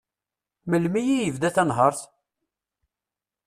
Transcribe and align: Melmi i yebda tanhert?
Melmi 0.69 1.01
i 1.13 1.15
yebda 1.21 1.49
tanhert? 1.55 2.01